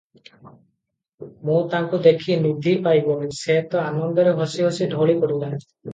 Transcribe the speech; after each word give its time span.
ମୁଁ 1.49 1.57
ତାକୁ 1.73 1.99
ଦେଖି 2.07 2.37
ନିଧି 2.45 2.73
ପାଇଗଲି, 2.87 3.29
ସେ 3.41 3.59
ତ 3.75 3.85
ଆନନ୍ଦରେ 3.91 4.33
ହସି 4.41 4.67
ହସି 4.71 4.89
ଢଳି 4.95 5.19
ପଡ଼ିଲା। 5.23 5.53